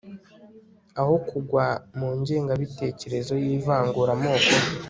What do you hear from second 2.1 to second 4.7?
ngengabitekerezo y'ivanguramoko